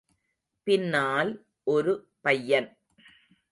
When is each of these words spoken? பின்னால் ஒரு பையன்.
பின்னால் 0.67 1.45
ஒரு 1.63 1.93
பையன். 2.21 2.69